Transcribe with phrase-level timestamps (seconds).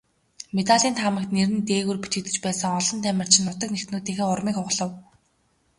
[0.55, 4.91] Медалийн таамагт нэр нь дээгүүр бичигдэж байсан олон тамирчин нутаг нэгтнүүдийнхээ урмыг хугалав.